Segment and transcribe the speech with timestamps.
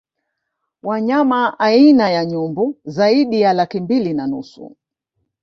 [0.83, 4.77] Wanyama aina ya Nyumbu zaidi ya laki mbili na nusu